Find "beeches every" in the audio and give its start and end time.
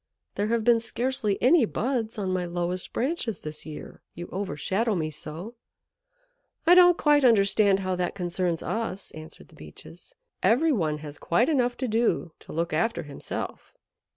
9.55-10.71